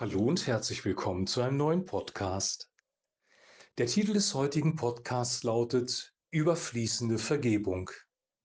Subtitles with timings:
[0.00, 2.72] Hallo und herzlich willkommen zu einem neuen Podcast.
[3.76, 7.90] Der Titel des heutigen Podcasts lautet Überfließende Vergebung.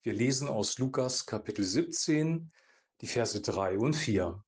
[0.04, 2.52] Wir lesen aus Lukas Kapitel 17,
[3.00, 4.44] die Verse 3 und 4.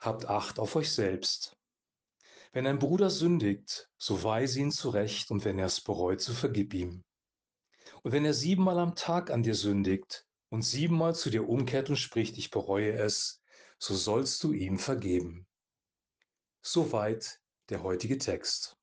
[0.00, 1.56] Habt Acht auf euch selbst.
[2.50, 6.74] Wenn ein Bruder sündigt, so weise ihn zurecht und wenn er es bereut, so vergib
[6.74, 7.04] ihm.
[8.02, 11.98] Und wenn er siebenmal am Tag an dir sündigt und siebenmal zu dir umkehrt und
[11.98, 13.39] spricht, ich bereue es,
[13.80, 15.46] so sollst du ihm vergeben.
[16.62, 17.40] Soweit
[17.70, 18.76] der heutige Text.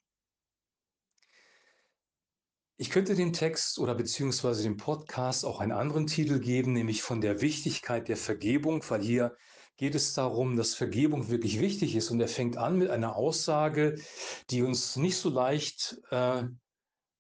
[2.78, 7.22] Ich könnte dem Text oder beziehungsweise dem Podcast auch einen anderen Titel geben, nämlich von
[7.22, 9.38] der Wichtigkeit der Vergebung, weil hier
[9.78, 12.10] geht es darum, dass Vergebung wirklich wichtig ist.
[12.10, 13.96] Und er fängt an mit einer Aussage,
[14.50, 16.44] die uns nicht so leicht äh,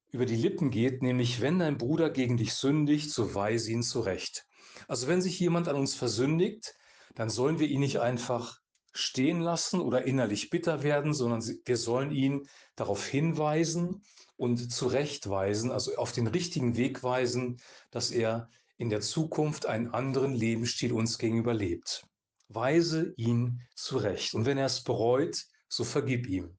[0.09, 4.47] über die Lippen geht, nämlich wenn dein Bruder gegen dich sündigt, so weise ihn zurecht.
[4.87, 6.73] Also wenn sich jemand an uns versündigt,
[7.17, 8.61] dann sollen wir ihn nicht einfach
[8.93, 14.03] stehen lassen oder innerlich bitter werden, sondern wir sollen ihn darauf hinweisen
[14.35, 20.35] und zurechtweisen, also auf den richtigen Weg weisen, dass er in der Zukunft einen anderen
[20.35, 22.05] Lebensstil uns gegenüber lebt.
[22.49, 24.35] Weise ihn zurecht.
[24.35, 26.55] Und wenn er es bereut, so vergib ihm.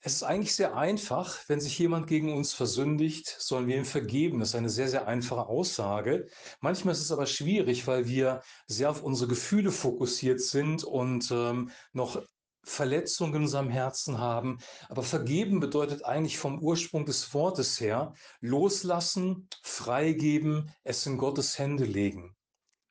[0.00, 4.38] Es ist eigentlich sehr einfach, wenn sich jemand gegen uns versündigt, sollen wir ihm vergeben.
[4.38, 6.28] Das ist eine sehr, sehr einfache Aussage.
[6.60, 11.70] Manchmal ist es aber schwierig, weil wir sehr auf unsere Gefühle fokussiert sind und ähm,
[11.92, 12.22] noch
[12.62, 14.58] Verletzungen in unserem Herzen haben.
[14.88, 21.84] Aber vergeben bedeutet eigentlich vom Ursprung des Wortes her loslassen, freigeben, es in Gottes Hände
[21.84, 22.37] legen.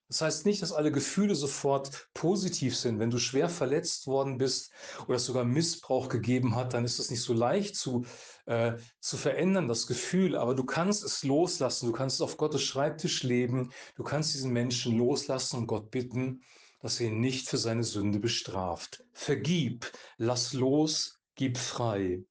[0.10, 3.00] Das heißt nicht, dass alle Gefühle sofort positiv sind.
[3.00, 4.72] Wenn du schwer verletzt worden bist
[5.06, 8.06] oder es sogar Missbrauch gegeben hat, dann ist es nicht so leicht zu,
[8.46, 10.38] äh, zu verändern, das Gefühl.
[10.38, 11.88] Aber du kannst es loslassen.
[11.88, 13.72] Du kannst es auf Gottes Schreibtisch leben.
[13.96, 16.42] Du kannst diesen Menschen loslassen und Gott bitten,
[16.80, 19.04] dass er ihn nicht für seine Sünde bestraft.
[19.12, 22.24] Vergib, lass los, gib frei.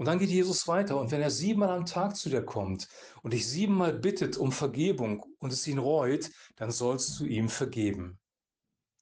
[0.00, 0.98] Und dann geht Jesus weiter.
[0.98, 2.88] Und wenn er siebenmal am Tag zu dir kommt
[3.22, 8.18] und dich siebenmal bittet um Vergebung und es ihn reut, dann sollst du ihm vergeben.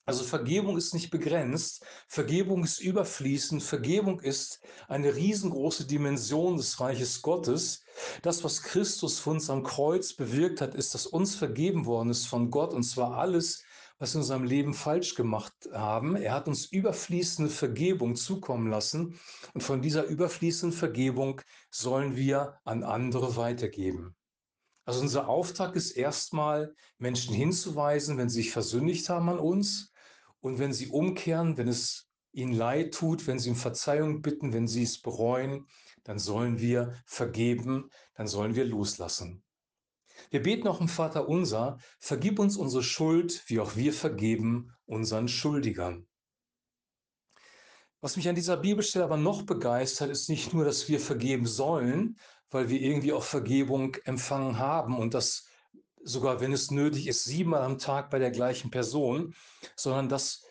[0.09, 4.59] Also Vergebung ist nicht begrenzt, Vergebung ist überfließend, Vergebung ist
[4.89, 7.85] eine riesengroße Dimension des Reiches Gottes.
[8.23, 12.25] Das, was Christus für uns am Kreuz bewirkt hat, ist, dass uns vergeben worden ist
[12.25, 13.65] von Gott und zwar alles,
[13.99, 16.17] was wir in unserem Leben falsch gemacht haben.
[16.17, 19.21] Er hat uns überfließende Vergebung zukommen lassen
[19.53, 24.17] und von dieser überfließenden Vergebung sollen wir an andere weitergeben.
[24.87, 29.93] Also unser Auftrag ist erstmal, Menschen hinzuweisen, wenn sie sich versündigt haben an uns
[30.41, 34.69] und wenn sie umkehren, wenn es ihnen leid tut, wenn sie um Verzeihung bitten, wenn
[34.69, 35.67] sie es bereuen,
[36.05, 39.43] dann sollen wir vergeben, dann sollen wir loslassen.
[40.31, 45.29] Wir beten auch im Vater unser, vergib uns unsere Schuld, wie auch wir vergeben unseren
[45.29, 46.07] Schuldigern.
[48.01, 52.19] Was mich an dieser Bibelstelle aber noch begeistert, ist nicht nur, dass wir vergeben sollen,
[52.51, 55.47] weil wir irgendwie auch Vergebung empfangen haben und das
[56.05, 59.35] sogar, wenn es nötig ist, siebenmal am Tag bei der gleichen Person,
[59.77, 60.45] sondern dass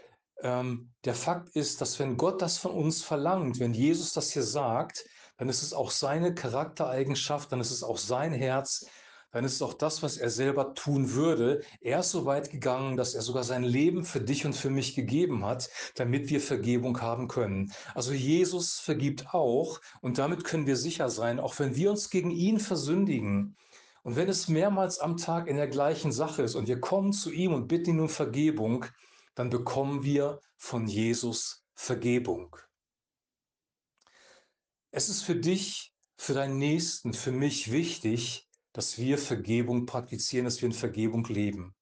[0.44, 4.44] ähm, der Fakt ist, dass wenn Gott das von uns verlangt, wenn Jesus das hier
[4.44, 5.06] sagt,
[5.38, 8.86] dann ist es auch seine Charaktereigenschaft, dann ist es auch sein Herz,
[9.32, 11.62] dann ist es auch das, was er selber tun würde.
[11.82, 14.96] Er ist so weit gegangen, dass er sogar sein Leben für dich und für mich
[14.96, 17.72] gegeben hat, damit wir Vergebung haben können.
[17.94, 22.32] Also Jesus vergibt auch und damit können wir sicher sein, auch wenn wir uns gegen
[22.32, 23.56] ihn versündigen.
[24.08, 27.30] Und wenn es mehrmals am Tag in der gleichen Sache ist und wir kommen zu
[27.30, 28.86] ihm und bitten ihn um Vergebung,
[29.36, 32.56] dann bekommen wir von Jesus Vergebung.
[34.92, 40.62] Es ist für dich, für deinen Nächsten, für mich wichtig, dass wir Vergebung praktizieren, dass
[40.62, 41.76] wir in Vergebung leben.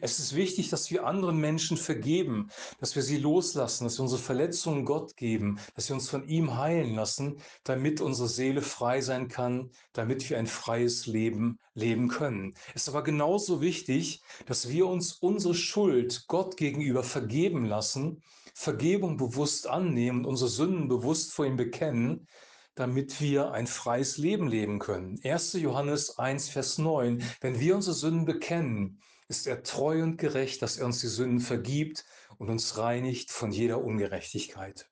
[0.00, 4.20] Es ist wichtig, dass wir anderen Menschen vergeben, dass wir sie loslassen, dass wir unsere
[4.20, 9.28] Verletzungen Gott geben, dass wir uns von ihm heilen lassen, damit unsere Seele frei sein
[9.28, 12.54] kann, damit wir ein freies Leben leben können.
[12.74, 18.22] Es ist aber genauso wichtig, dass wir uns unsere Schuld Gott gegenüber vergeben lassen,
[18.54, 22.26] Vergebung bewusst annehmen und unsere Sünden bewusst vor ihm bekennen,
[22.74, 25.18] damit wir ein freies Leben leben können.
[25.24, 25.54] 1.
[25.54, 27.22] Johannes 1, Vers 9.
[27.40, 31.40] Wenn wir unsere Sünden bekennen, ist er treu und gerecht, dass er uns die Sünden
[31.40, 32.04] vergibt
[32.38, 34.88] und uns reinigt von jeder Ungerechtigkeit.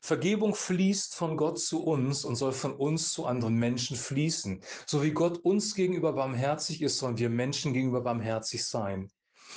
[0.00, 4.62] Vergebung fließt von Gott zu uns und soll von uns zu anderen Menschen fließen.
[4.86, 9.10] So wie Gott uns gegenüber barmherzig ist, sollen wir Menschen gegenüber barmherzig sein.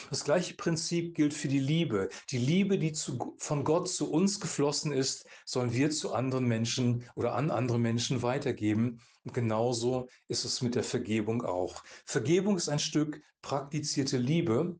[0.09, 2.09] Das gleiche Prinzip gilt für die Liebe.
[2.29, 7.03] Die Liebe, die zu, von Gott zu uns geflossen ist, sollen wir zu anderen Menschen
[7.15, 9.01] oder an andere Menschen weitergeben.
[9.23, 11.83] Und genauso ist es mit der Vergebung auch.
[12.05, 14.79] Vergebung ist ein Stück praktizierte Liebe.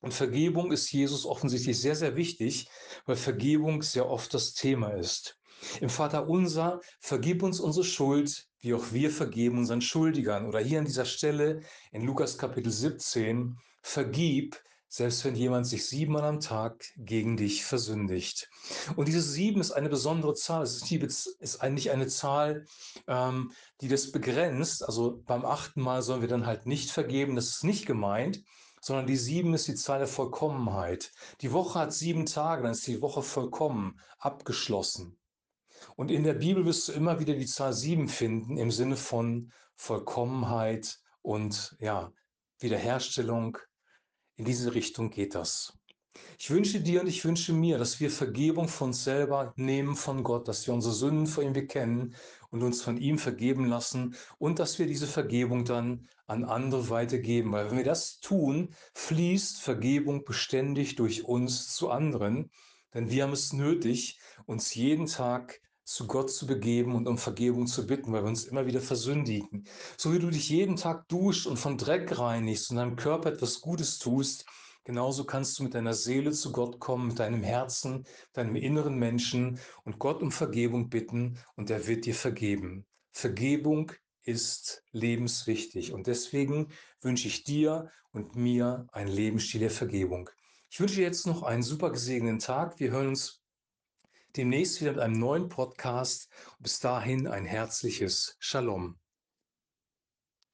[0.00, 2.68] Und Vergebung ist Jesus offensichtlich sehr, sehr wichtig,
[3.04, 5.39] weil Vergebung sehr oft das Thema ist.
[5.80, 10.46] Im Vater unser, vergib uns unsere Schuld, wie auch wir vergeben unseren Schuldigern.
[10.46, 11.60] Oder hier an dieser Stelle
[11.92, 18.50] in Lukas Kapitel 17, vergib, selbst wenn jemand sich siebenmal am Tag gegen dich versündigt.
[18.96, 20.62] Und dieses sieben ist eine besondere Zahl.
[20.62, 20.82] Es
[21.38, 22.64] ist eigentlich eine Zahl,
[23.06, 24.84] ähm, die das begrenzt.
[24.84, 27.36] Also beim achten Mal sollen wir dann halt nicht vergeben.
[27.36, 28.42] Das ist nicht gemeint
[28.80, 31.12] sondern die sieben ist die Zahl der Vollkommenheit.
[31.42, 35.19] Die Woche hat sieben Tage, dann ist die Woche vollkommen, abgeschlossen.
[36.00, 39.52] Und in der Bibel wirst du immer wieder die Zahl sieben finden im Sinne von
[39.76, 42.10] Vollkommenheit und ja,
[42.58, 43.58] Wiederherstellung.
[44.36, 45.78] In diese Richtung geht das.
[46.38, 50.22] Ich wünsche dir und ich wünsche mir, dass wir Vergebung von uns selber nehmen von
[50.22, 52.14] Gott, dass wir unsere Sünden vor ihm bekennen
[52.48, 57.52] und uns von ihm vergeben lassen und dass wir diese Vergebung dann an andere weitergeben.
[57.52, 62.50] Weil wenn wir das tun, fließt Vergebung beständig durch uns zu anderen,
[62.94, 67.66] denn wir haben es nötig, uns jeden Tag zu Gott zu begeben und um Vergebung
[67.66, 69.64] zu bitten, weil wir uns immer wieder versündigen.
[69.96, 73.60] So wie du dich jeden Tag duscht und von Dreck reinigst und deinem Körper etwas
[73.60, 74.46] Gutes tust,
[74.84, 79.60] Genauso kannst du mit deiner Seele zu Gott kommen, mit deinem Herzen, deinem inneren Menschen
[79.84, 82.86] und Gott um Vergebung bitten und er wird dir vergeben.
[83.12, 83.92] Vergebung
[84.24, 86.68] ist lebenswichtig und deswegen
[87.02, 90.30] wünsche ich dir und mir einen Lebensstil der Vergebung.
[90.70, 92.80] Ich wünsche dir jetzt noch einen super gesegneten Tag.
[92.80, 93.39] Wir hören uns
[94.36, 96.28] demnächst wieder mit einem neuen Podcast.
[96.58, 98.98] Bis dahin ein herzliches Shalom.